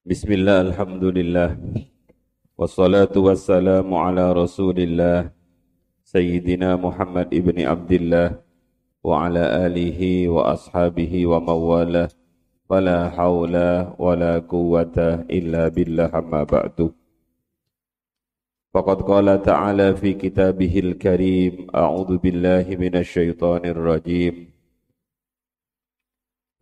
[0.00, 1.50] بسم الله الحمد لله.
[2.56, 5.30] والصلاة والسلام على رسول الله
[6.04, 8.28] سيدنا محمد ابن عبد الله
[9.04, 12.08] وعلى آله وأصحابه ومواله
[12.70, 13.56] ولا حول
[14.00, 14.96] ولا قوة
[15.28, 16.96] إلا بالله أما بعد.
[18.72, 24.48] فقد قال تعالى في كتابه الكريم أعوذ بالله من الشيطان الرجيم.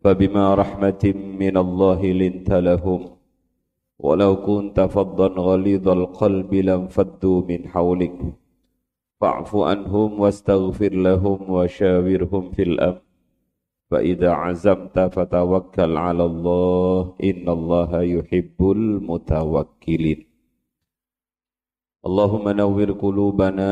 [0.03, 1.03] فبما رحمة
[1.39, 3.18] من الله لنت لهم
[3.99, 8.19] ولو كنت فظا غليظ القلب لانفضوا من حولك.
[9.21, 13.01] فاعف عنهم واستغفر لهم وشاورهم في الأمر
[13.91, 17.15] فإذا عزمت فتوكل على الله.
[17.23, 20.19] إن الله يحب المتوكلين.
[22.07, 23.71] اللهم نور قلوبنا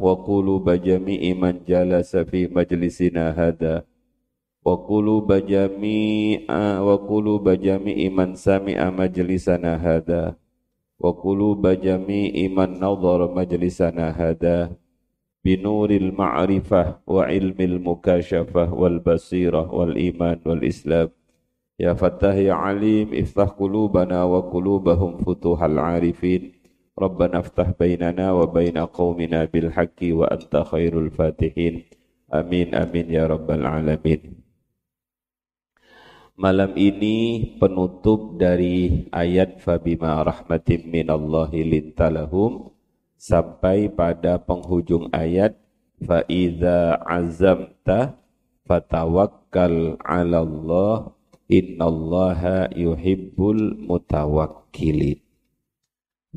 [0.00, 3.84] وقلوب جميع من جلس في مجلسنا هذا.
[4.66, 10.34] wa qulu bajami wa qulu bajami iman sami majlisana hada.
[10.98, 14.74] Wa qulu bajami iman nadhara majlisana hada.
[15.46, 21.14] Binuril ma'rifah wa ilmil mukashafah wal basirah wal iman wal islam.
[21.78, 26.58] Ya fattah ya alim iftah qulubana wa qulubahum futuhal arifin.
[26.98, 31.86] Rabbana aftah bainana wa baina qaumina bil wa anta khairul fatihin.
[32.26, 34.45] Amin amin ya rabbal alamin.
[36.36, 42.76] Malam ini penutup dari ayat fabima rahmatim minallahi lintalahum
[43.16, 45.56] sampai pada penghujung ayat
[46.04, 48.20] fa idza azamta
[48.68, 51.16] fatawakkal 'ala Allah
[51.48, 55.24] innallaha yuhibbul mutawakkilin.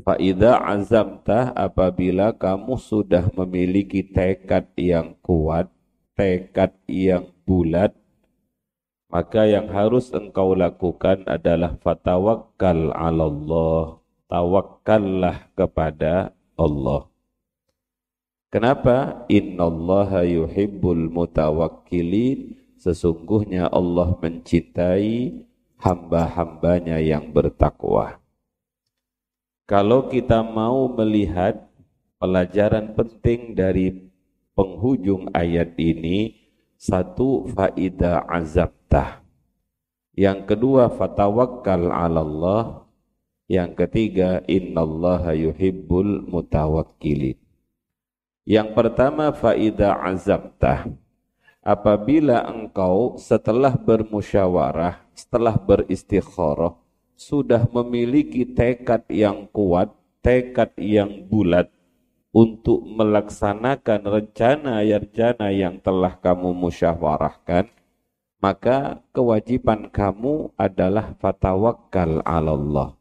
[0.00, 5.68] Fa idza azamta apabila kamu sudah memiliki tekad yang kuat
[6.16, 7.92] tekad yang bulat
[9.10, 17.10] maka yang harus engkau lakukan adalah fatawakkal 'ala Allah tawakkallah kepada Allah.
[18.54, 19.26] Kenapa?
[19.26, 22.54] Innallaha yuhibbul mutawakkilin.
[22.80, 25.44] Sesungguhnya Allah mencintai
[25.84, 28.16] hamba-hambanya yang bertakwa.
[29.68, 31.68] Kalau kita mau melihat
[32.16, 34.08] pelajaran penting dari
[34.56, 36.40] penghujung ayat ini,
[36.80, 38.24] satu faidah
[38.90, 39.22] azabtah.
[40.18, 42.62] Yang kedua fatawakkal 'ala Allah.
[43.46, 47.38] Yang ketiga, innallaha yuhibbul mutawakkilin.
[48.46, 50.86] Yang pertama, faida azabtah.
[51.62, 56.78] Apabila engkau setelah bermusyawarah, setelah beristikharah,
[57.18, 59.90] sudah memiliki tekad yang kuat,
[60.22, 61.68] tekad yang bulat
[62.30, 67.66] untuk melaksanakan rencana-rencana yang telah kamu musyawarahkan,
[68.40, 73.00] maka kewajiban kamu adalah fatawakkal 'ala Allah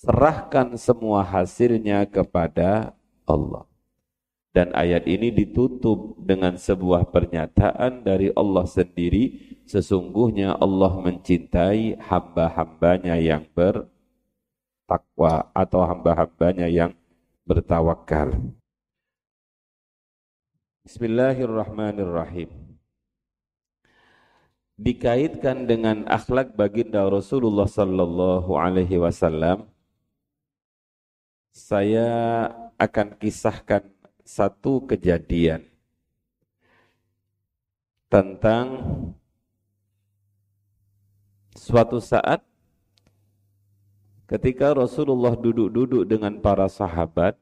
[0.00, 2.96] serahkan semua hasilnya kepada
[3.28, 3.68] Allah.
[4.50, 13.46] Dan ayat ini ditutup dengan sebuah pernyataan dari Allah sendiri, sesungguhnya Allah mencintai hamba-hambanya yang
[13.54, 13.94] bertakwa
[15.54, 16.90] atau hamba-hambanya yang
[17.46, 18.34] bertawakal.
[20.82, 22.59] Bismillahirrahmanirrahim.
[24.80, 29.68] Dikaitkan dengan akhlak baginda Rasulullah sallallahu alaihi wasallam
[31.52, 32.08] saya
[32.80, 33.84] akan kisahkan
[34.24, 35.68] satu kejadian
[38.08, 38.80] tentang
[41.52, 42.40] suatu saat
[44.24, 47.36] ketika Rasulullah duduk-duduk dengan para sahabat,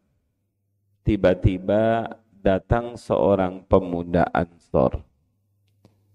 [1.06, 5.07] tiba-tiba datang seorang pemuda Ansor.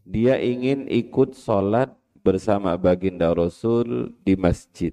[0.04, 4.92] Dia ingin ikut sholat bersama baginda Rasul di masjid.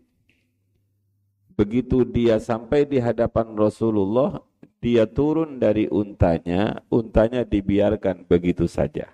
[1.58, 4.38] Begitu dia sampai di hadapan Rasulullah,
[4.80, 9.12] dia turun dari untanya, untanya dibiarkan begitu saja.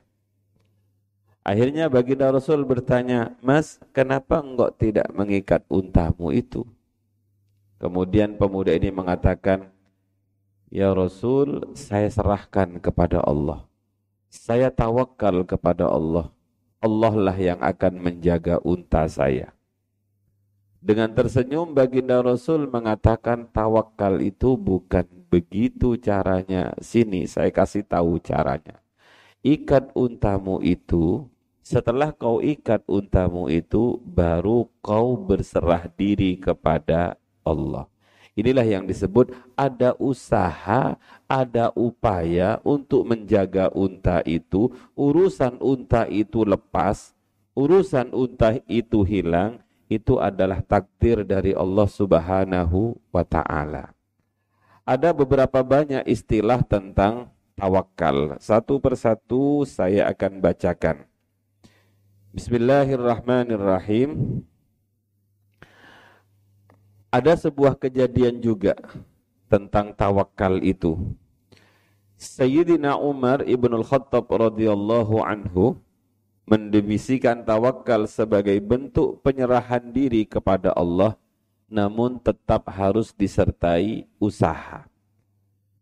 [1.47, 6.67] Akhirnya baginda Rasul bertanya, Mas, kenapa enggak tidak mengikat untamu itu?
[7.79, 9.71] Kemudian pemuda ini mengatakan,
[10.71, 13.63] Ya Rasul, saya serahkan kepada Allah.
[14.31, 16.31] Saya tawakal kepada Allah.
[16.83, 19.57] Allah lah yang akan menjaga unta saya.
[20.87, 26.71] Dengan tersenyum baginda Rasul mengatakan tawakal itu bukan begitu caranya.
[26.79, 28.79] Sini saya kasih tahu caranya.
[29.43, 31.27] Ikat untamu itu,
[31.67, 37.91] setelah kau ikat untamu itu, baru kau berserah diri kepada Allah.
[38.37, 44.69] Inilah yang disebut ada usaha, ada upaya untuk menjaga unta itu.
[44.93, 47.17] Urusan unta itu lepas,
[47.57, 53.97] urusan unta itu hilang, itu adalah takdir dari Allah Subhanahu wa taala.
[54.85, 58.37] Ada beberapa banyak istilah tentang tawakal.
[58.37, 61.09] Satu persatu saya akan bacakan.
[62.37, 64.45] Bismillahirrahmanirrahim.
[67.11, 68.75] Ada sebuah kejadian juga
[69.47, 70.99] tentang tawakal itu.
[72.17, 75.77] Sayyidina Umar ibnul Khattab radhiyallahu anhu
[76.49, 81.19] mendefinisikan tawakal sebagai bentuk penyerahan diri kepada Allah
[81.67, 84.87] namun tetap harus disertai usaha.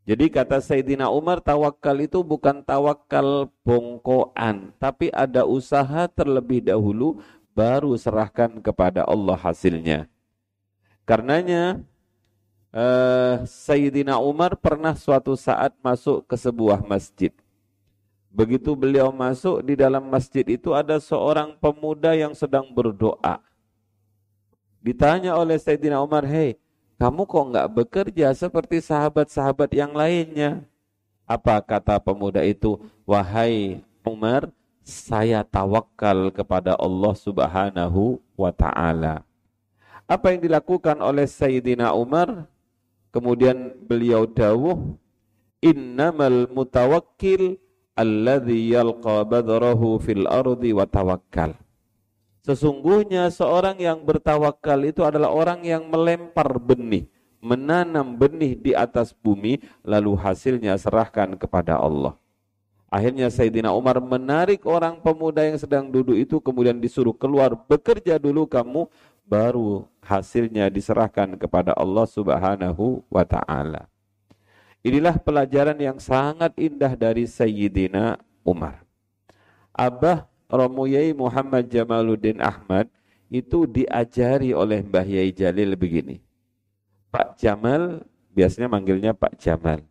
[0.05, 7.21] Jadi kata Sayyidina Umar tawakal itu bukan tawakal bongkoan tapi ada usaha terlebih dahulu
[7.57, 10.11] baru serahkan kepada Allah hasilnya.
[11.05, 11.85] Karenanya
[12.73, 17.33] uh, Sayyidina Umar pernah suatu saat masuk ke sebuah masjid.
[18.35, 23.39] Begitu beliau masuk di dalam masjid itu ada seorang pemuda yang sedang berdoa.
[24.83, 26.59] Ditanya oleh Sayyidina Umar, hei
[26.99, 30.65] kamu kok nggak bekerja seperti sahabat-sahabat yang lainnya?
[31.29, 32.81] Apa kata pemuda itu?
[33.05, 34.49] Wahai Umar,
[34.81, 39.25] saya tawakal kepada Allah subhanahu wa ta'ala.
[40.05, 42.45] Apa yang dilakukan oleh Sayyidina Umar?
[43.09, 45.01] Kemudian beliau dawuh,
[45.65, 47.57] innamal mutawakkil
[47.97, 51.57] alladhi yalqa badrahu fil ardi wa tawakkal.
[52.45, 57.09] Sesungguhnya seorang yang bertawakal itu adalah orang yang melempar benih,
[57.41, 62.13] menanam benih di atas bumi, lalu hasilnya serahkan kepada Allah.
[62.93, 68.45] Akhirnya Sayyidina Umar menarik orang pemuda yang sedang duduk itu kemudian disuruh keluar bekerja dulu
[68.47, 68.87] kamu
[69.25, 73.89] baru hasilnya diserahkan kepada Allah Subhanahu wa taala.
[74.85, 78.85] Inilah pelajaran yang sangat indah dari Sayyidina Umar.
[79.73, 82.87] Abah Romuyai Muhammad Jamaluddin Ahmad
[83.33, 86.21] itu diajari oleh Mbah Yai Jalil begini.
[87.09, 89.83] Pak Jamal, biasanya manggilnya Pak Jamal.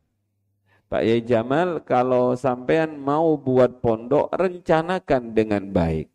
[0.87, 6.07] Pak Yai Jamal kalau sampean mau buat pondok, rencanakan dengan baik.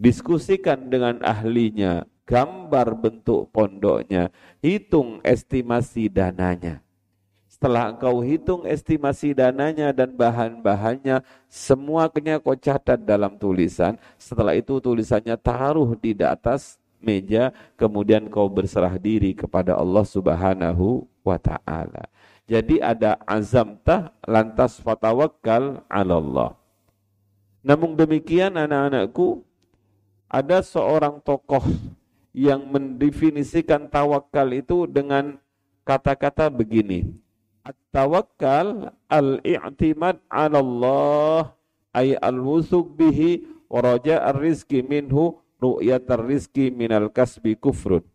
[0.00, 4.28] Diskusikan dengan ahlinya, gambar bentuk pondoknya,
[4.60, 6.84] hitung estimasi dananya.
[7.48, 13.96] Setelah engkau hitung estimasi dananya dan bahan-bahannya, semuanya kau catat dalam tulisan.
[14.20, 21.40] Setelah itu tulisannya taruh di atas meja, kemudian kau berserah diri kepada Allah Subhanahu wa
[21.40, 22.06] taala.
[22.44, 26.50] Jadi ada azam tah lantas fatawakal ala Allah.
[27.64, 29.42] Namun demikian anak-anakku,
[30.30, 31.64] ada seorang tokoh
[32.38, 35.42] yang mendefinisikan tawakal itu dengan
[35.82, 37.10] kata-kata begini.
[37.66, 41.58] At-tawakkal al-i'timad 'ala Allah
[41.90, 48.06] ay al-wusuk bihi wa raja' ar-rizqi minhu ru'yat ar-rizqi minal kasbi kufrun.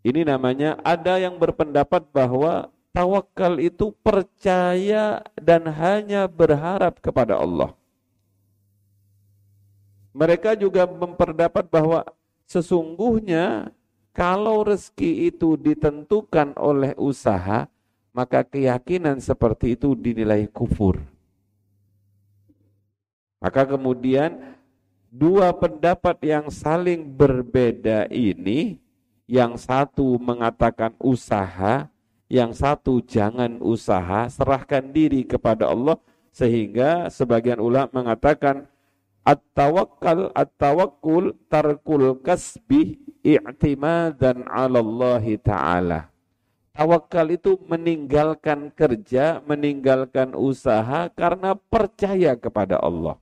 [0.00, 7.76] Ini namanya ada yang berpendapat bahwa tawakal itu percaya dan hanya berharap kepada Allah.
[10.16, 12.08] Mereka juga memperdapat bahwa
[12.44, 13.72] Sesungguhnya
[14.14, 17.66] kalau rezeki itu ditentukan oleh usaha,
[18.14, 21.02] maka keyakinan seperti itu dinilai kufur.
[23.42, 24.56] Maka kemudian
[25.10, 28.78] dua pendapat yang saling berbeda ini,
[29.26, 31.90] yang satu mengatakan usaha,
[32.30, 35.98] yang satu jangan usaha, serahkan diri kepada Allah,
[36.30, 38.70] sehingga sebagian ulama mengatakan
[39.24, 46.00] At-tawakkal at-tawakkul tarkul kasbi i'timadan 'ala Allah taala.
[46.74, 53.16] Tawakal itu meninggalkan kerja, meninggalkan usaha karena percaya kepada Allah.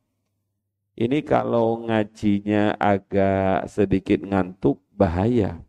[0.96, 5.60] Ini kalau ngajinya agak sedikit ngantuk bahaya.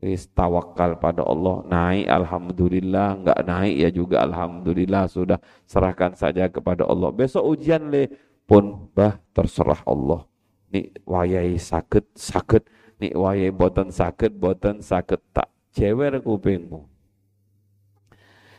[0.00, 5.38] Wis tawakal pada Allah naik alhamdulillah enggak naik ya juga alhamdulillah sudah
[5.68, 7.12] serahkan saja kepada Allah.
[7.12, 8.08] Besok ujian le
[8.50, 10.26] pun bah terserah Allah.
[10.74, 12.66] Nik wayai sakit sakit,
[12.98, 16.90] nik wayai boten sakit boten sakit tak cewer kupingmu.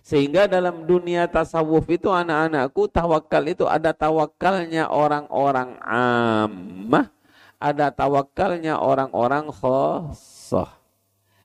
[0.02, 7.12] Sehingga dalam dunia tasawuf itu anak-anakku tawakal itu ada tawakalnya orang-orang ammah,
[7.62, 10.81] ada tawakalnya orang-orang khosoh.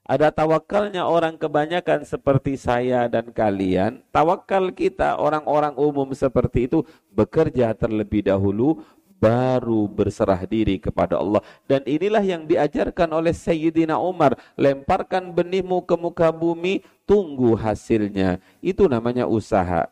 [0.06, 4.06] Ada tawakalnya orang kebanyakan seperti saya dan kalian.
[4.14, 8.86] Tawakal kita orang-orang umum seperti itu bekerja terlebih dahulu
[9.18, 11.42] baru berserah diri kepada Allah.
[11.66, 14.38] Dan inilah yang diajarkan oleh Sayyidina Umar.
[14.54, 18.38] Lemparkan benihmu ke muka bumi, tunggu hasilnya.
[18.62, 19.90] Itu namanya usaha.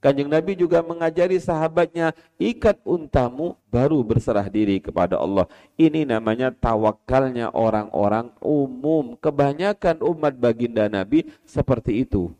[0.00, 5.44] Kanjeng Nabi juga mengajari sahabatnya, ikat untamu baru berserah diri kepada Allah.
[5.76, 9.12] Ini namanya tawakalnya orang-orang umum.
[9.20, 12.32] Kebanyakan umat baginda Nabi seperti itu.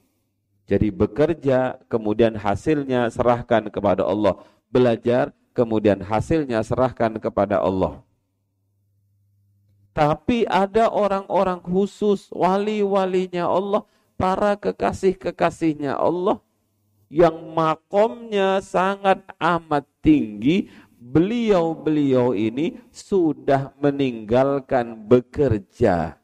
[0.65, 4.41] Jadi bekerja, kemudian hasilnya serahkan kepada Allah.
[4.73, 8.01] Belajar, kemudian hasilnya serahkan kepada Allah.
[9.93, 13.85] Tapi ada orang-orang khusus, wali-walinya Allah,
[14.17, 16.41] para kekasih-kekasihnya Allah,
[17.11, 26.15] yang makomnya sangat amat tinggi, beliau-beliau ini sudah meninggalkan bekerja.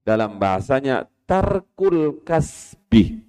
[0.00, 3.20] Dalam bahasanya tarkul kasbi.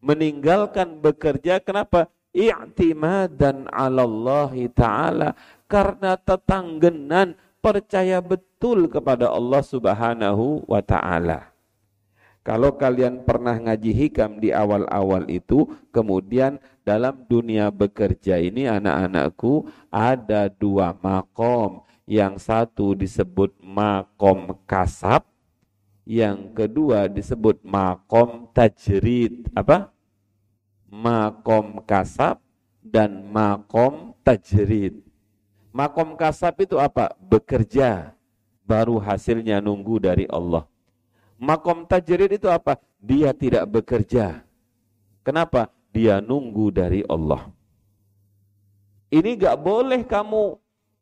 [0.00, 2.08] Meninggalkan bekerja kenapa?
[2.32, 5.36] I'timadan Allah Ta'ala.
[5.66, 11.55] Karena tetanggenan percaya betul kepada Allah Subhanahu wa Ta'ala.
[12.46, 20.46] Kalau kalian pernah ngaji hikam di awal-awal itu, kemudian dalam dunia bekerja ini anak-anakku ada
[20.46, 21.82] dua makom.
[22.06, 25.26] Yang satu disebut makom kasab,
[26.06, 29.50] yang kedua disebut makom tajrid.
[29.50, 29.90] Apa?
[30.86, 32.38] Makom kasab
[32.78, 35.02] dan makom tajrid.
[35.74, 37.10] Makom kasab itu apa?
[37.18, 38.14] Bekerja,
[38.62, 40.62] baru hasilnya nunggu dari Allah
[41.36, 42.80] Makom tajrid itu apa?
[42.96, 44.40] Dia tidak bekerja.
[45.20, 45.68] Kenapa?
[45.92, 47.52] Dia nunggu dari Allah.
[49.12, 50.56] Ini gak boleh kamu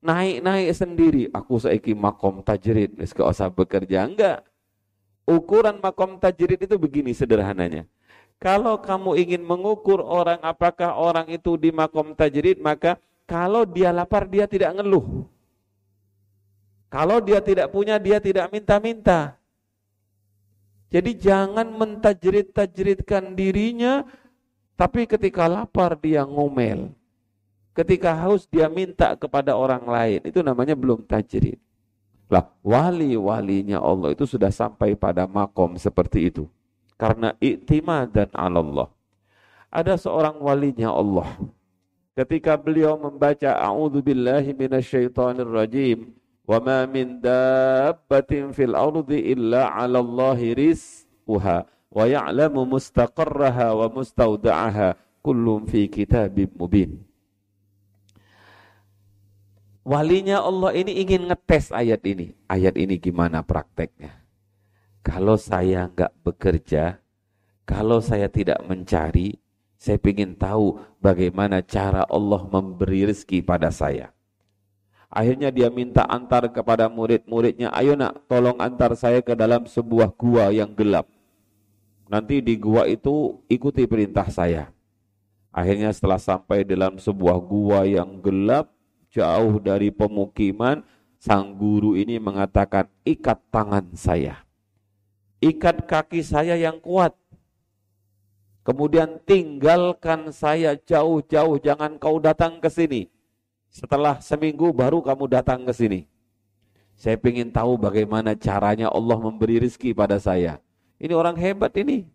[0.05, 1.23] naik-naik sendiri.
[1.33, 4.05] Aku saiki makom tajrid, gak usah bekerja.
[4.05, 4.45] Enggak.
[5.25, 7.89] Ukuran makom tajrid itu begini sederhananya.
[8.37, 14.29] Kalau kamu ingin mengukur orang apakah orang itu di makom tajrid, maka kalau dia lapar
[14.29, 15.25] dia tidak ngeluh.
[16.93, 19.41] Kalau dia tidak punya dia tidak minta-minta.
[20.95, 24.07] Jadi jangan mentajrid-tajridkan dirinya,
[24.79, 26.95] tapi ketika lapar dia ngomel.
[27.75, 30.23] Ketika haus dia minta kepada orang lain.
[30.23, 31.59] Itu namanya belum tajrid.
[32.31, 36.47] Lah, wali-walinya Allah itu sudah sampai pada makom seperti itu.
[36.95, 37.35] Karena
[38.15, 38.87] dan Allah.
[39.75, 41.27] Ada seorang walinya Allah.
[42.15, 43.99] Ketika beliau membaca A'udzu
[46.45, 55.01] Wa ma min dabbatin fil ardi illa 'ala Allahi rizquha wa ya'lamu mustaqarraha wa mustauda'aha
[55.25, 55.65] kullum.
[59.85, 62.33] Walinya Allah ini ingin ngetes ayat ini.
[62.49, 64.17] Ayat ini gimana prakteknya?
[65.05, 67.05] Kalau saya nggak bekerja,
[67.69, 69.37] kalau saya tidak mencari,
[69.77, 74.14] saya ingin tahu bagaimana cara Allah memberi rezeki pada saya.
[75.15, 80.51] Akhirnya dia minta antar kepada murid-muridnya, ayo nak tolong antar saya ke dalam sebuah gua
[80.51, 81.07] yang gelap.
[82.11, 84.75] Nanti di gua itu ikuti perintah saya.
[85.55, 88.75] Akhirnya setelah sampai dalam sebuah gua yang gelap,
[89.15, 90.83] jauh dari pemukiman,
[91.23, 94.43] sang guru ini mengatakan, ikat tangan saya.
[95.39, 97.15] Ikat kaki saya yang kuat.
[98.67, 103.14] Kemudian tinggalkan saya jauh-jauh, jangan kau datang ke sini
[103.75, 106.01] setelah seminggu baru kamu datang ke sini.
[106.95, 110.63] Saya ingin tahu bagaimana caranya Allah memberi rizki pada saya.
[111.03, 112.07] Ini orang hebat ini.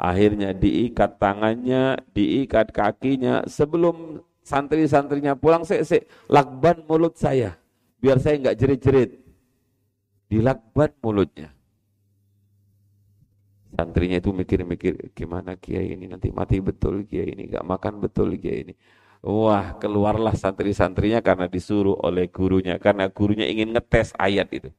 [0.00, 3.44] Akhirnya diikat tangannya, diikat kakinya.
[3.44, 7.60] Sebelum santri-santrinya pulang, saya, saya lakban mulut saya.
[8.00, 9.20] Biar saya nggak jerit-jerit.
[10.32, 11.52] Dilakban mulutnya.
[13.76, 18.68] Santrinya itu mikir-mikir, gimana kiai ini nanti mati betul kiai ini, nggak makan betul kiai
[18.68, 18.74] ini.
[19.22, 22.74] Wah, keluarlah santri-santrinya karena disuruh oleh gurunya.
[22.82, 24.74] Karena gurunya ingin ngetes ayat itu.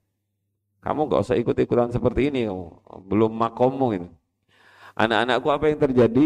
[0.84, 2.52] Kamu gak usah ikut-ikutan seperti ini.
[3.08, 4.08] Belum makomu itu.
[5.00, 6.26] Anak-anakku apa yang terjadi?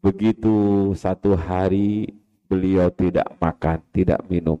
[0.00, 0.56] Begitu
[0.96, 2.16] satu hari
[2.48, 4.56] beliau tidak makan, tidak minum.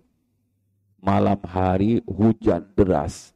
[1.00, 3.32] Malam hari hujan deras.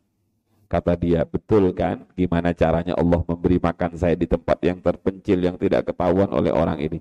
[0.69, 2.05] Kata dia, betul kan?
[2.15, 6.79] Gimana caranya Allah memberi makan saya di tempat yang terpencil yang tidak ketahuan oleh orang
[6.85, 7.01] ini?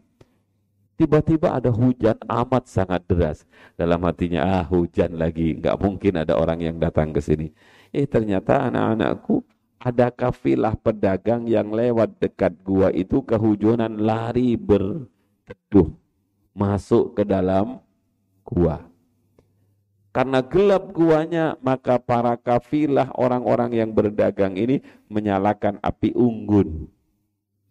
[0.99, 3.47] Tiba-tiba ada hujan amat sangat deras.
[3.79, 7.55] Dalam hatinya, ah hujan lagi, nggak mungkin ada orang yang datang ke sini.
[7.95, 9.39] Eh ternyata anak-anakku
[9.79, 15.87] ada kafilah pedagang yang lewat dekat gua itu kehujanan lari berteduh
[16.51, 17.79] masuk ke dalam
[18.43, 18.83] gua.
[20.11, 26.91] Karena gelap guanya, maka para kafilah orang-orang yang berdagang ini menyalakan api unggun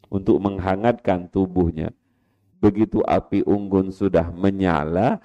[0.09, 1.93] untuk menghangatkan tubuhnya.
[2.59, 5.23] Begitu api unggun sudah menyala,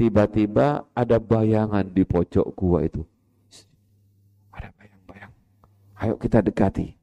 [0.00, 3.04] tiba-tiba ada bayangan di pojok gua itu.
[4.48, 5.32] Ada bayang-bayang.
[6.00, 6.96] Ayo kita dekati.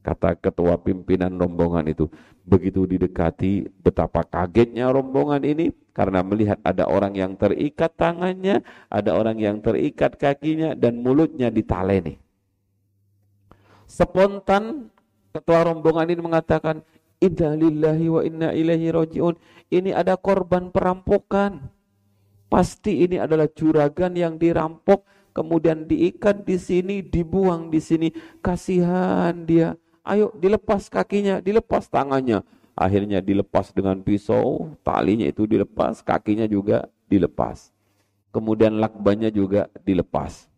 [0.00, 2.08] Kata ketua pimpinan rombongan itu.
[2.40, 9.36] Begitu didekati, betapa kagetnya rombongan ini karena melihat ada orang yang terikat tangannya, ada orang
[9.36, 12.16] yang terikat kakinya dan mulutnya ditaleni.
[13.84, 14.88] Spontan
[15.36, 16.80] ketua rombongan ini mengatakan,
[17.20, 19.36] Inna lillahi wa inna ilaihi roji'un.
[19.68, 21.68] Ini ada korban perampokan.
[22.48, 28.08] Pasti ini adalah juragan yang dirampok, kemudian diikat di sini, dibuang di sini.
[28.40, 29.76] Kasihan dia.
[30.00, 32.40] Ayo dilepas kakinya, dilepas tangannya.
[32.72, 37.68] Akhirnya dilepas dengan pisau, talinya itu dilepas, kakinya juga dilepas.
[38.32, 40.48] Kemudian lakbannya juga dilepas.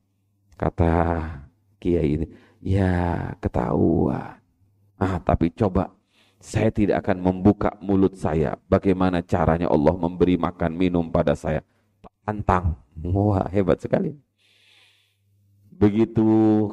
[0.54, 1.26] Kata
[1.82, 2.26] kiai ini,
[2.62, 4.38] ya ketahuan.
[4.94, 5.90] Ah, tapi coba
[6.42, 8.58] saya tidak akan membuka mulut saya.
[8.66, 11.62] Bagaimana caranya Allah memberi makan minum pada saya?
[12.26, 12.74] Tantang.
[12.98, 14.18] Wah, hebat sekali.
[15.70, 16.26] Begitu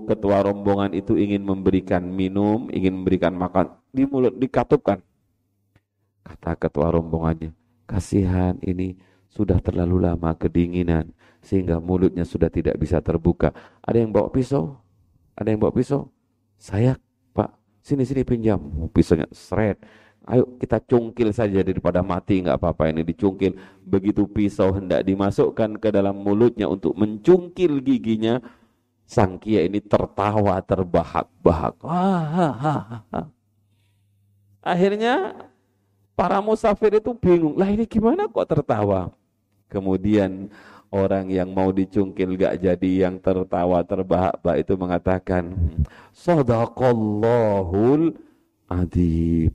[0.09, 5.05] ketua rombongan itu ingin memberikan minum, ingin memberikan makan, di mulut dikatupkan.
[6.25, 7.53] Kata ketua rombongannya,
[7.85, 8.97] kasihan ini
[9.29, 11.13] sudah terlalu lama kedinginan
[11.45, 13.53] sehingga mulutnya sudah tidak bisa terbuka.
[13.85, 14.81] Ada yang bawa pisau?
[15.37, 16.09] Ada yang bawa pisau?
[16.57, 16.97] Saya
[17.79, 18.59] Sini sini pinjam.
[18.59, 19.79] Oh, pisaunya seret.
[20.29, 23.55] Ayo kita cungkil saja daripada mati nggak apa-apa ini dicungkil.
[23.81, 28.37] Begitu pisau hendak dimasukkan ke dalam mulutnya untuk mencungkil giginya,
[29.09, 31.81] sang kia ini tertawa terbahak-bahak.
[34.61, 35.33] Akhirnya
[36.13, 39.09] para musafir itu bingung, lah ini gimana kok tertawa?
[39.71, 40.51] Kemudian
[40.89, 45.53] orang yang mau dicungkil gak jadi yang tertawa terbahak-bahak itu mengatakan
[46.13, 48.13] sadaqallahul
[48.69, 49.53] adib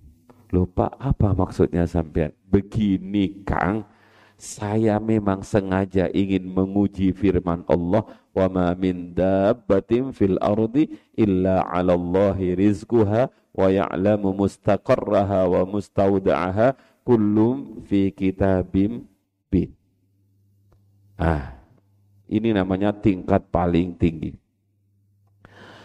[0.54, 2.30] lupa apa maksudnya sampean?
[2.46, 3.90] Begini Kang.
[4.34, 8.02] Saya memang sengaja ingin menguji firman Allah
[8.34, 16.74] wa ma min dabbatin fil ardi illa 'ala Allahi rizquha wa ya'lamu mustaqarraha wa mustawda'aha
[17.06, 19.06] kullum fi kitabim
[21.14, 21.54] Ah,
[22.26, 24.34] ini namanya tingkat paling tinggi.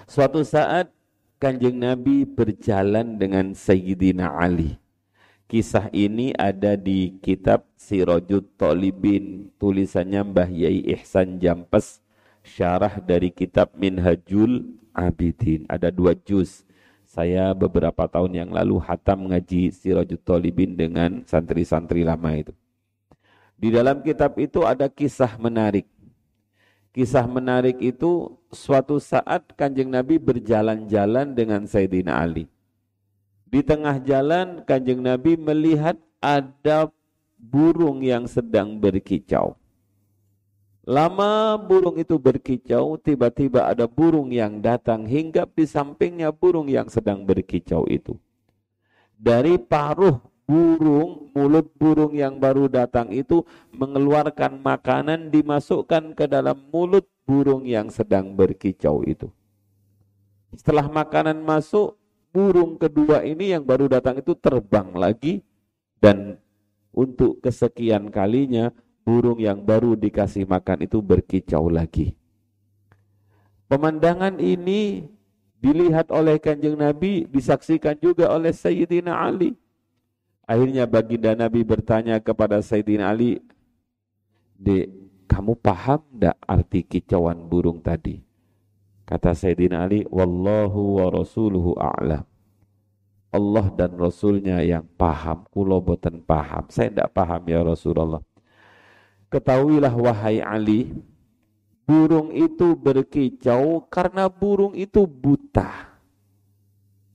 [0.10, 0.90] Suatu saat
[1.38, 4.82] kanjeng Nabi berjalan dengan Sayyidina Ali.
[5.50, 12.02] Kisah ini ada di kitab Sirajut Talibin, tulisannya Mbah Yai Ihsan Jampes,
[12.46, 15.66] syarah dari kitab Minhajul Abidin.
[15.66, 16.66] Ada dua juz.
[17.10, 22.54] Saya beberapa tahun yang lalu hatam ngaji Sirajut Talibin dengan santri-santri lama itu.
[23.60, 25.84] Di dalam kitab itu ada kisah menarik.
[26.96, 32.48] Kisah menarik itu suatu saat kanjeng Nabi berjalan-jalan dengan Sayyidina Ali.
[33.44, 36.88] Di tengah jalan kanjeng Nabi melihat ada
[37.36, 39.60] burung yang sedang berkicau.
[40.88, 47.28] Lama burung itu berkicau, tiba-tiba ada burung yang datang hingga di sampingnya burung yang sedang
[47.28, 48.18] berkicau itu.
[49.14, 50.18] Dari paruh
[50.50, 57.94] burung, mulut burung yang baru datang itu mengeluarkan makanan dimasukkan ke dalam mulut burung yang
[57.94, 59.30] sedang berkicau itu.
[60.50, 61.94] Setelah makanan masuk,
[62.34, 65.46] burung kedua ini yang baru datang itu terbang lagi
[66.02, 66.42] dan
[66.90, 68.74] untuk kesekian kalinya
[69.06, 72.18] burung yang baru dikasih makan itu berkicau lagi.
[73.70, 75.06] Pemandangan ini
[75.62, 79.54] dilihat oleh kanjeng Nabi, disaksikan juga oleh Sayyidina Ali
[80.50, 83.38] Akhirnya baginda Nabi bertanya kepada Sayyidina Ali,
[84.58, 84.90] Dek,
[85.30, 88.18] kamu paham tidak arti kicauan burung tadi?
[89.06, 92.26] Kata Sayyidina Ali, Wallahu wa rasuluhu a'lam.
[93.30, 96.66] Allah dan Rasulnya yang paham, kulo boten paham.
[96.74, 98.26] Saya tidak paham ya Rasulullah.
[99.30, 100.90] Ketahuilah wahai Ali,
[101.86, 105.94] burung itu berkicau karena burung itu buta.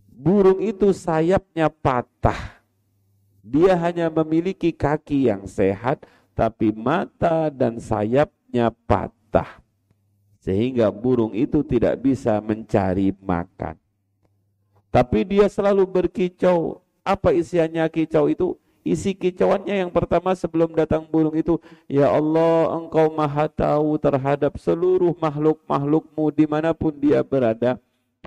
[0.06, 2.53] Burung itu sayapnya patah
[3.44, 9.60] dia hanya memiliki kaki yang sehat, tapi mata dan sayapnya patah.
[10.40, 13.76] Sehingga burung itu tidak bisa mencari makan.
[14.88, 16.80] Tapi dia selalu berkicau.
[17.04, 18.56] Apa isiannya kicau itu?
[18.84, 25.12] Isi kicauannya yang pertama sebelum datang burung itu, Ya Allah, engkau maha tahu terhadap seluruh
[25.20, 27.80] makhluk-makhlukmu di mana pun dia berada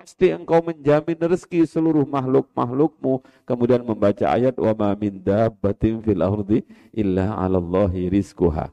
[0.07, 3.19] pasti engkau menjamin rezeki seluruh makhluk-makhlukmu.
[3.43, 6.63] Kemudian membaca ayat wa ma min dabbatin fil ardi
[6.95, 8.71] illa 'alallahi rizquha.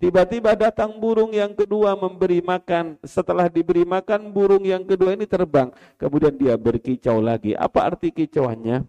[0.00, 2.96] Tiba-tiba datang burung yang kedua memberi makan.
[3.04, 5.68] Setelah diberi makan, burung yang kedua ini terbang.
[6.00, 7.52] Kemudian dia berkicau lagi.
[7.52, 8.88] Apa arti kicauannya?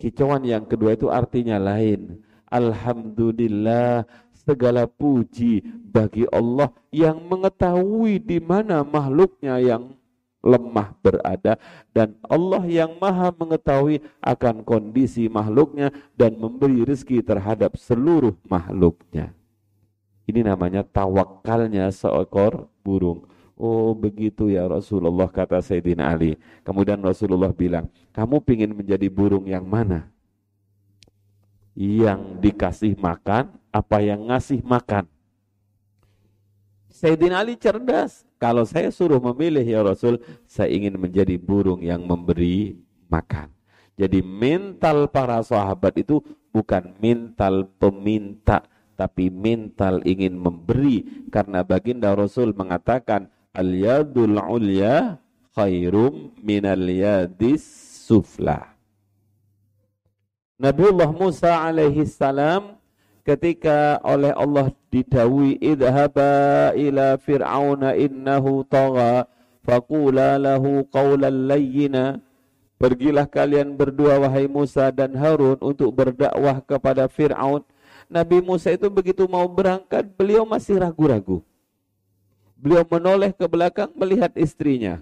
[0.00, 2.24] Kicauan yang kedua itu artinya lain.
[2.48, 5.60] Alhamdulillah segala puji
[5.92, 9.92] bagi Allah yang mengetahui di mana makhluknya yang
[10.46, 11.58] lemah berada
[11.90, 19.34] dan Allah yang maha mengetahui akan kondisi makhluknya dan memberi rezeki terhadap seluruh makhluknya.
[20.26, 23.26] Ini namanya tawakalnya seekor burung.
[23.56, 26.36] Oh begitu ya Rasulullah kata Sayyidina Ali.
[26.60, 30.12] Kemudian Rasulullah bilang, kamu ingin menjadi burung yang mana?
[31.72, 35.08] Yang dikasih makan apa yang ngasih makan?
[36.90, 38.25] Sayyidina Ali cerdas.
[38.36, 42.76] Kalau saya suruh memilih ya Rasul, saya ingin menjadi burung yang memberi
[43.08, 43.48] makan.
[43.96, 46.20] Jadi mental para sahabat itu
[46.52, 48.60] bukan mental peminta,
[48.92, 51.24] tapi mental ingin memberi.
[51.32, 55.16] Karena baginda Rasul mengatakan, Al-yadul ulya
[55.56, 57.64] khairum minal yadis
[58.04, 58.76] sufla.
[60.60, 62.75] Nabiullah Musa alaihi salam
[63.26, 69.26] ketika oleh Allah didawi idhaba ila fir'auna innahu tagha
[69.66, 72.22] faqula lahu qawlan layyina.
[72.76, 77.64] Pergilah kalian berdua wahai Musa dan Harun untuk berdakwah kepada Fir'aun.
[78.06, 81.40] Nabi Musa itu begitu mau berangkat beliau masih ragu-ragu.
[82.54, 85.00] Beliau menoleh ke belakang melihat istrinya.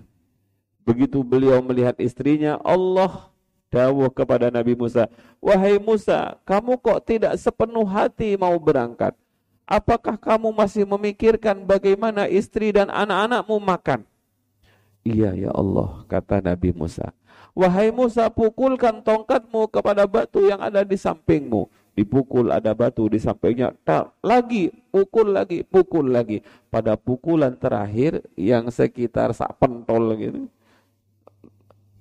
[0.87, 3.34] Begitu beliau melihat istrinya Allah
[3.75, 5.11] dawuh kepada Nabi Musa,
[5.43, 9.19] "Wahai Musa, kamu kok tidak sepenuh hati mau berangkat?
[9.67, 14.07] Apakah kamu masih memikirkan bagaimana istri dan anak-anakmu makan?"
[15.03, 17.11] "Iya ya Allah," kata Nabi Musa.
[17.51, 23.71] "Wahai Musa, pukulkan tongkatmu kepada batu yang ada di sampingmu." Dipukul ada batu di sampingnya,
[23.87, 26.43] tak lagi pukul lagi, pukul lagi.
[26.67, 30.51] Pada pukulan terakhir yang sekitar sak pentol gitu,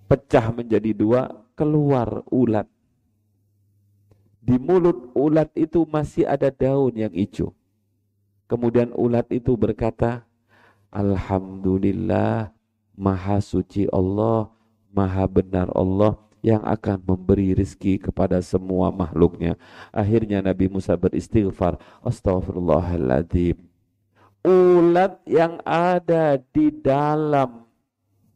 [0.09, 2.67] pecah menjadi dua, keluar ulat.
[4.43, 7.55] Di mulut ulat itu masih ada daun yang hijau.
[8.51, 10.27] Kemudian ulat itu berkata,
[10.91, 12.51] Alhamdulillah,
[12.93, 14.51] maha suci Allah,
[14.91, 19.55] maha benar Allah yang akan memberi rizki kepada semua makhluknya.
[19.95, 23.57] Akhirnya Nabi Musa beristighfar, Astaghfirullahaladzim.
[24.43, 27.63] Ulat yang ada di dalam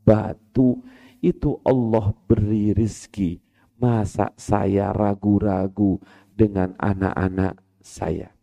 [0.08, 0.80] batu
[1.22, 3.42] itu Allah beri rizki.
[3.78, 6.02] Masa saya ragu-ragu
[6.34, 8.34] dengan anak-anak saya.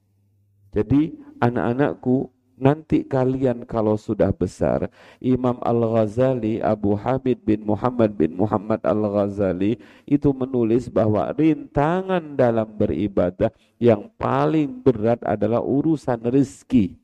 [0.71, 4.87] Jadi anak-anakku nanti kalian kalau sudah besar
[5.19, 13.51] Imam Al-Ghazali Abu Hamid bin Muhammad bin Muhammad Al-Ghazali itu menulis bahwa rintangan dalam beribadah
[13.83, 16.95] yang paling berat adalah urusan rezeki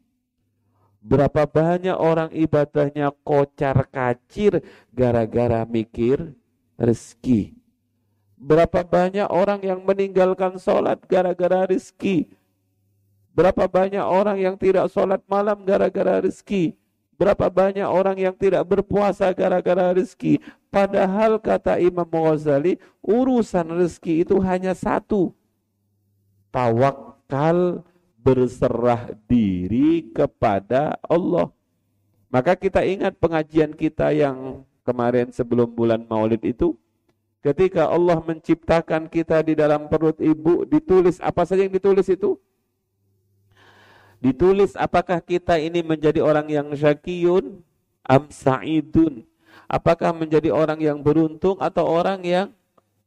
[1.01, 4.61] Berapa banyak orang ibadahnya kocar kacir
[4.93, 6.37] gara-gara mikir
[6.77, 7.57] rezeki.
[8.37, 12.29] Berapa banyak orang yang meninggalkan sholat gara-gara rezeki.
[13.33, 16.77] Berapa banyak orang yang tidak sholat malam gara-gara rezeki.
[17.17, 20.41] Berapa banyak orang yang tidak berpuasa gara-gara rezeki.
[20.73, 25.37] Padahal kata Imam Ghazali, urusan rezeki itu hanya satu.
[26.49, 27.85] Tawakal
[28.21, 31.49] berserah diri kepada Allah.
[32.31, 36.79] Maka kita ingat pengajian kita yang kemarin sebelum bulan Maulid itu
[37.41, 42.37] ketika Allah menciptakan kita di dalam perut ibu ditulis apa saja yang ditulis itu?
[44.21, 47.65] Ditulis apakah kita ini menjadi orang yang syakiyun
[48.05, 49.25] am sa'idun?
[49.65, 52.53] Apakah menjadi orang yang beruntung atau orang yang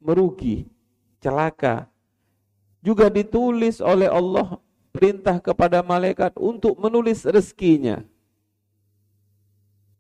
[0.02, 0.66] merugi,
[1.22, 1.92] celaka?
[2.84, 4.63] Juga ditulis oleh Allah
[4.94, 8.06] perintah kepada malaikat untuk menulis rezekinya.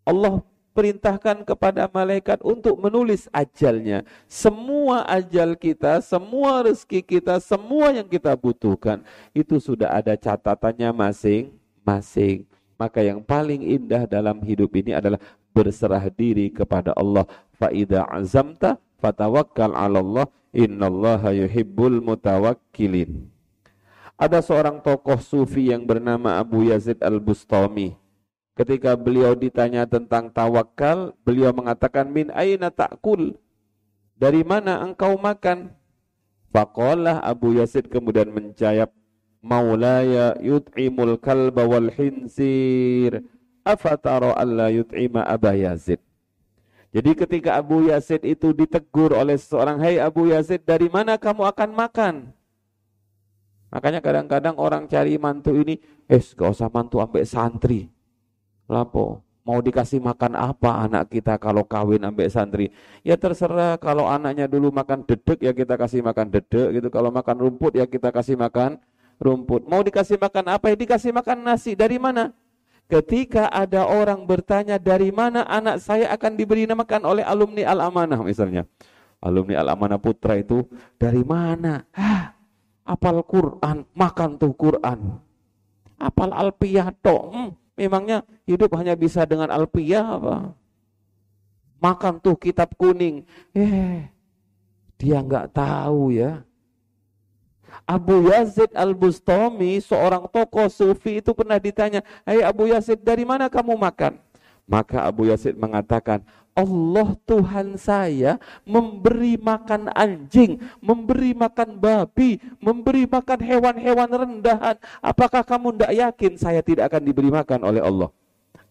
[0.06, 4.06] Allah perintahkan kepada malaikat untuk menulis ajalnya.
[4.29, 9.01] Semua ajal kita, semua rezeki kita, semua yang kita butuhkan
[9.34, 12.45] itu sudah ada catatannya masing-masing.
[12.77, 15.21] Maka yang paling indah dalam hidup ini adalah
[15.53, 17.23] berserah diri kepada Allah.
[17.56, 20.27] Faida azamta fatawakkal 'ala Allah.
[20.53, 23.33] Innallaha yuhibbul mutawakkilin.
[24.13, 27.97] Ada seorang tokoh sufi yang bernama Abu Yazid Al-Bustami.
[28.54, 33.34] Ketika beliau ditanya tentang tawakal, beliau mengatakan min aina ta'kul?
[34.13, 35.73] Dari mana engkau makan?
[36.54, 38.93] Faqalah Abu Yazid kemudian menjawab,
[39.43, 43.26] Maulaya yut'imul kalba wal hinsir.
[43.65, 45.97] Afatara alla yut'ima Aba Yazid.
[46.93, 51.49] Jadi ketika Abu Yazid itu ditegur oleh seorang, Hai hey Abu Yazid, dari mana kamu
[51.49, 52.15] akan makan?
[53.74, 57.90] Makanya kadang-kadang orang cari mantu ini, eh gak usah mantu ambek santri.
[58.70, 62.70] Lapo, mau dikasih makan apa anak kita kalau kawin ambek santri?
[63.02, 66.88] Ya terserah kalau anaknya dulu makan dedek ya kita kasih makan dedek gitu.
[66.94, 68.78] Kalau makan rumput ya kita kasih makan
[69.18, 69.66] rumput.
[69.66, 71.74] Mau dikasih makan apa ya dikasih makan nasi.
[71.74, 72.30] Dari mana?
[72.92, 78.68] ketika ada orang bertanya dari mana anak saya akan diberi namakan oleh alumni Al-Amanah misalnya.
[79.24, 80.68] Alumni Al-Amanah Putra itu
[81.00, 81.88] dari mana?
[81.96, 82.36] Hah,
[82.84, 85.19] apal Quran, makan tuh Quran.
[86.00, 86.91] Apal Alpiyah.
[87.04, 90.36] Hmm, memangnya hidup hanya bisa dengan Alpiyah apa?
[91.80, 93.28] Makan tuh kitab kuning.
[93.52, 94.08] Eh,
[94.96, 96.43] dia nggak tahu ya
[97.84, 103.76] Abu Yazid Al-Bustami, seorang tokoh sufi itu pernah ditanya, hey Abu Yazid, dari mana kamu
[103.76, 104.15] makan?
[104.63, 113.39] Maka Abu Yazid mengatakan, Allah Tuhan saya memberi makan anjing, memberi makan babi, memberi makan
[113.42, 114.78] hewan-hewan rendahan.
[115.02, 118.10] Apakah kamu tidak yakin saya tidak akan diberi makan oleh Allah?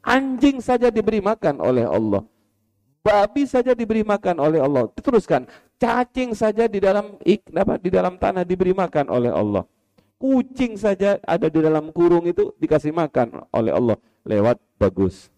[0.02, 2.22] Anjing saja diberi makan oleh Allah.
[3.02, 4.86] Babi saja diberi makan oleh Allah.
[4.94, 5.50] Teruskan,
[5.82, 7.18] cacing saja di dalam
[7.58, 9.66] apa, di dalam tanah diberi makan oleh Allah.
[10.22, 15.34] Kucing saja ada di dalam kurung itu dikasih makan oleh Allah lewat bagus.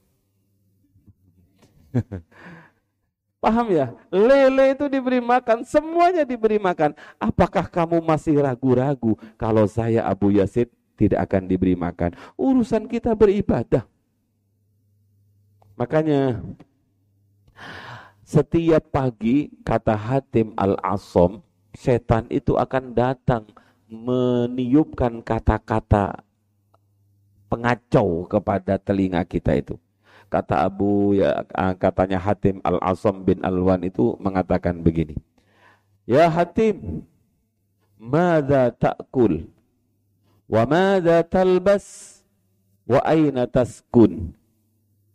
[3.45, 3.93] Paham ya?
[4.09, 6.97] Lele itu diberi makan, semuanya diberi makan.
[7.21, 12.17] Apakah kamu masih ragu-ragu kalau saya Abu Yazid tidak akan diberi makan?
[12.41, 13.85] Urusan kita beribadah.
[15.77, 16.41] Makanya
[18.25, 21.45] setiap pagi kata Hatim Al-Asom,
[21.77, 23.45] setan itu akan datang
[23.93, 26.25] meniupkan kata-kata
[27.53, 29.77] pengacau kepada telinga kita itu.
[30.35, 31.47] Kata Abu ya
[31.79, 35.15] katanya Hatim Al-Asom bin Alwan itu mengatakan begini.
[36.11, 37.07] Ya Hatim,
[37.95, 39.47] mada ta'kul?
[40.51, 42.19] Wa mada talbas?
[42.83, 44.35] Wa aina taskun?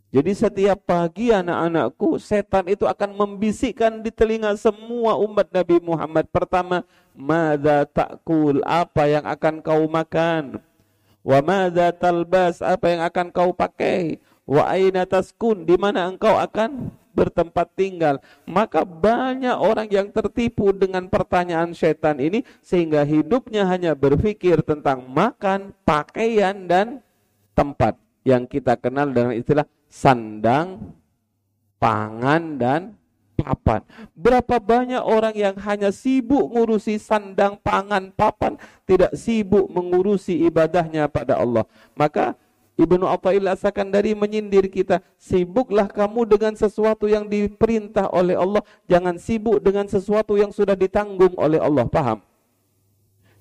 [0.09, 6.31] Jadi setiap pagi anak-anakku setan itu akan membisikkan di telinga semua umat Nabi Muhammad.
[6.31, 10.63] Pertama, mada takul, apa yang akan kau makan?
[11.29, 14.17] Wa mada talbas, apa yang akan kau pakai?
[14.49, 18.17] Wa aina taskun, di mana engkau akan bertempat tinggal.
[18.49, 25.77] Maka banyak orang yang tertipu dengan pertanyaan setan ini sehingga hidupnya hanya berpikir tentang makan,
[25.85, 27.05] pakaian dan
[27.53, 27.93] tempat
[28.25, 30.97] yang kita kenal dengan istilah sandang,
[31.77, 32.81] pangan, dan
[33.39, 33.81] papan.
[34.11, 41.39] Berapa banyak orang yang hanya sibuk ngurusi sandang, pangan, papan, tidak sibuk mengurusi ibadahnya pada
[41.39, 41.63] Allah.
[41.95, 42.35] Maka
[42.79, 43.59] Ibnu Athaillah
[43.91, 50.39] dari menyindir kita, sibuklah kamu dengan sesuatu yang diperintah oleh Allah, jangan sibuk dengan sesuatu
[50.39, 51.83] yang sudah ditanggung oleh Allah.
[51.91, 52.23] Paham?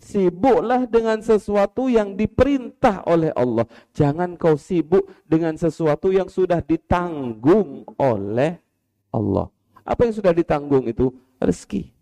[0.03, 3.67] Sibuklah dengan sesuatu yang diperintah oleh Allah.
[3.95, 8.59] Jangan kau sibuk dengan sesuatu yang sudah ditanggung oleh
[9.15, 9.55] Allah.
[9.89, 11.09] Apa yang sudah ditanggung itu?
[11.41, 11.97] Rezeki.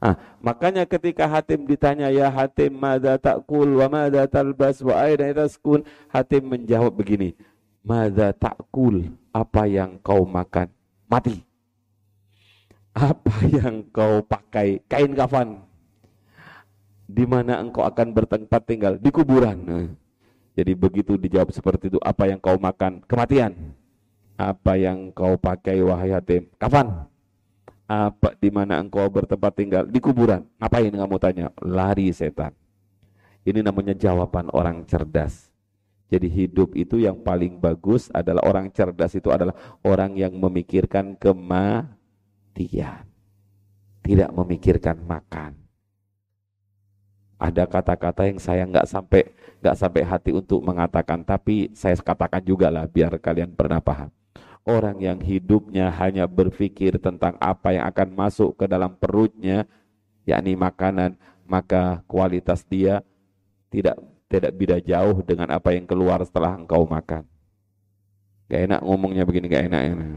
[0.00, 5.84] Ah, makanya ketika Hatim ditanya ya Hatim mada takul wa mada talbas wa aina taskun
[6.08, 7.36] Hatim menjawab begini
[7.84, 10.72] mada takul apa yang kau makan
[11.04, 11.44] mati
[12.96, 15.68] apa yang kau pakai kain kafan
[17.10, 19.58] di mana engkau akan bertempat tinggal di kuburan.
[19.66, 19.90] Nah,
[20.54, 23.02] jadi begitu dijawab seperti itu, apa yang kau makan?
[23.02, 23.74] Kematian.
[24.40, 26.48] Apa yang kau pakai wahai hatim?
[26.56, 27.04] Kafan.
[27.84, 29.84] Apa di mana engkau bertempat tinggal?
[29.84, 30.48] Di kuburan.
[30.56, 31.52] Ngapain kamu tanya?
[31.60, 32.56] Lari setan.
[33.44, 35.52] Ini namanya jawaban orang cerdas.
[36.08, 39.52] Jadi hidup itu yang paling bagus adalah orang cerdas itu adalah
[39.84, 43.04] orang yang memikirkan kematian.
[44.00, 45.60] Tidak memikirkan makan
[47.40, 49.32] ada kata-kata yang saya nggak sampai
[49.64, 54.12] nggak sampai hati untuk mengatakan, tapi saya katakan juga lah biar kalian pernah paham.
[54.68, 59.64] Orang yang hidupnya hanya berpikir tentang apa yang akan masuk ke dalam perutnya,
[60.28, 61.16] yakni makanan,
[61.48, 63.00] maka kualitas dia
[63.72, 63.96] tidak
[64.30, 67.26] tidak beda jauh dengan apa yang keluar setelah engkau makan.
[68.46, 69.82] Gak enak ngomongnya begini, gak enak.
[69.96, 70.08] enak.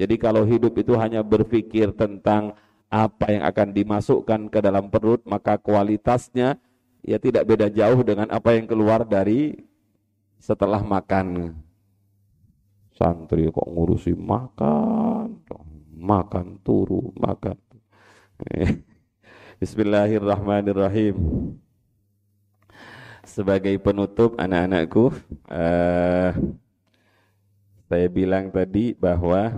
[0.00, 2.56] Jadi kalau hidup itu hanya berpikir tentang
[2.90, 6.58] apa yang akan dimasukkan ke dalam perut maka kualitasnya
[7.06, 9.62] ya tidak beda jauh dengan apa yang keluar dari
[10.42, 11.54] setelah makan
[13.00, 15.40] santri kok ngurusi makan
[16.00, 17.56] makan turu makan.
[19.60, 21.16] Bismillahirrahmanirrahim.
[23.24, 25.12] Sebagai penutup anak-anakku
[25.48, 26.32] uh,
[27.86, 29.54] saya bilang tadi bahwa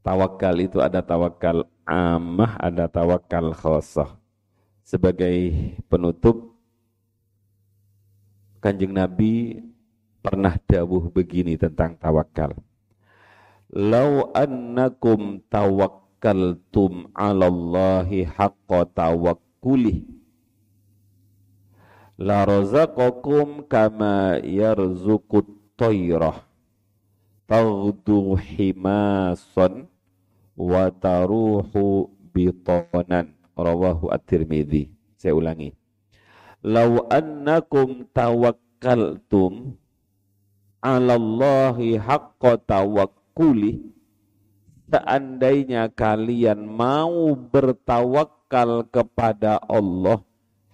[0.00, 4.16] tawakal itu ada tawakal amah, ada tawakal khosah.
[4.80, 5.36] Sebagai
[5.92, 6.56] penutup,
[8.64, 9.60] kanjeng Nabi
[10.28, 12.52] pernah dawuh begini tentang tawakal.
[13.72, 20.04] Lau annakum tawakkaltum ala Allahi haqqa tawakkulih
[22.20, 25.48] la razaqakum kama yarzuqut
[25.80, 26.44] tayrah
[27.48, 29.88] taghdu himasan
[30.52, 35.72] wa taruhu bitonan rawahu at-tirmidzi saya ulangi.
[36.60, 39.78] Law annakum tawakkaltum
[40.80, 43.82] 'ala Allahi haqqa tawakkuli.
[44.88, 50.24] Seandainya kalian mau bertawakal kepada Allah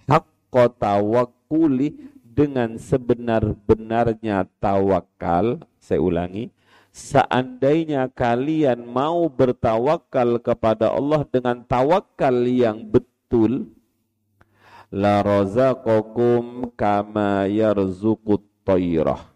[0.07, 6.51] haqqa tawakkuli dengan sebenar-benarnya tawakal saya ulangi
[6.95, 13.71] seandainya kalian mau bertawakal kepada Allah dengan tawakal yang betul
[14.95, 19.34] la razaqakum kama yarzuqut tayrah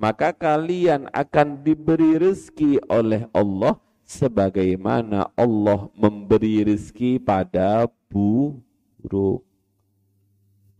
[0.00, 3.76] maka kalian akan diberi rezeki oleh Allah
[4.08, 9.44] sebagaimana Allah memberi rezeki pada burung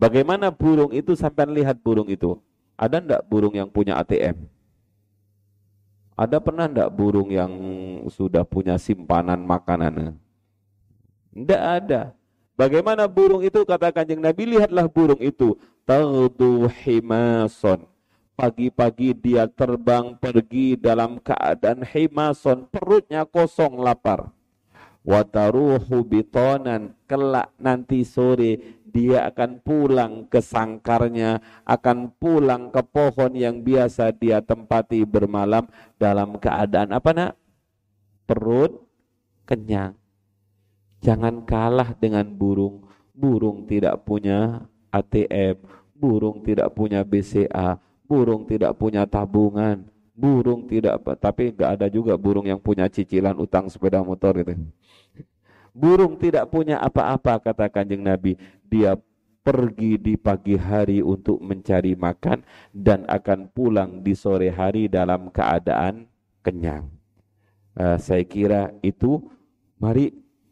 [0.00, 2.40] Bagaimana burung itu sampai lihat burung itu?
[2.80, 4.48] Ada ndak burung yang punya ATM?
[6.16, 7.52] Ada pernah ndak burung yang
[8.09, 10.16] sudah punya simpanan makanan?
[11.37, 12.02] Ndak ada.
[12.56, 17.85] Bagaimana burung itu kata kanjeng Nabi lihatlah burung itu tagdu himason
[18.40, 24.33] pagi-pagi dia terbang pergi dalam keadaan himason perutnya kosong lapar
[25.05, 33.62] wataruhu bitonan kelak nanti sore dia akan pulang ke sangkarnya, akan pulang ke pohon yang
[33.62, 37.33] biasa dia tempati bermalam dalam keadaan apa nak?
[38.26, 38.83] Perut
[39.46, 39.94] kenyang.
[41.00, 42.85] Jangan kalah dengan burung.
[43.14, 45.62] Burung tidak punya ATM,
[45.94, 47.79] burung tidak punya BCA,
[48.10, 49.86] burung tidak punya tabungan,
[50.18, 54.58] burung tidak tapi nggak ada juga burung yang punya cicilan utang sepeda motor gitu.
[55.70, 58.34] Burung tidak punya apa-apa kata kanjeng Nabi.
[58.66, 58.98] Dia
[59.46, 62.42] pergi di pagi hari untuk mencari makan
[62.74, 66.10] dan akan pulang di sore hari dalam keadaan
[66.42, 66.90] kenyang.
[67.78, 69.22] Uh, saya kira itu
[69.78, 70.10] mari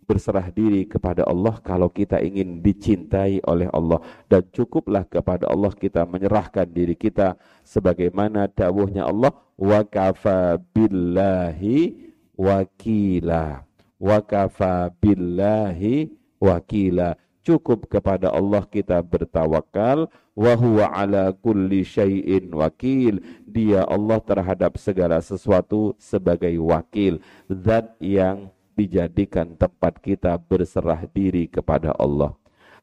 [0.09, 4.01] berserah diri kepada Allah kalau kita ingin dicintai oleh Allah.
[4.25, 11.93] Dan cukuplah kepada Allah kita menyerahkan diri kita sebagaimana dawuhnya Allah wa kafa billahi
[12.33, 13.69] wakila.
[14.01, 16.09] Wa kafa billahi
[16.41, 17.13] wakila.
[17.45, 23.21] Cukup kepada Allah kita bertawakal wa huwa ala kulli syai'in wakil.
[23.45, 31.91] Dia Allah terhadap segala sesuatu sebagai wakil zat yang dijadikan tempat kita berserah diri kepada
[31.99, 32.39] Allah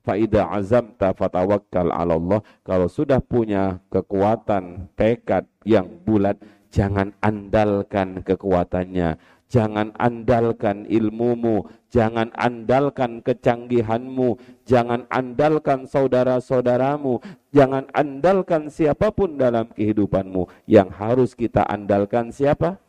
[0.05, 2.41] Faida azam fatawakkal ala Allah.
[2.61, 6.37] Kalau sudah punya kekuatan tekad yang bulat,
[6.69, 9.17] jangan andalkan kekuatannya.
[9.45, 17.21] Jangan andalkan ilmumu, jangan andalkan kecanggihanmu, jangan andalkan saudara-saudaramu,
[17.53, 20.49] jangan andalkan siapa pun dalam kehidupanmu.
[20.65, 22.81] Yang harus kita andalkan siapa?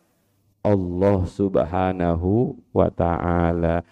[0.66, 3.86] Allah Subhanahu wa taala.